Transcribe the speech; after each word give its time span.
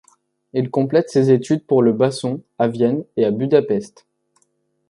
Il 0.53 0.71
complète 0.71 1.11
ses 1.11 1.29
études 1.29 1.63
pour 1.67 1.83
le 1.83 1.93
basson, 1.93 2.41
à 2.57 2.67
Vienne 2.67 3.03
et 3.17 3.23
à 3.23 3.29
Budapest. 3.29 4.07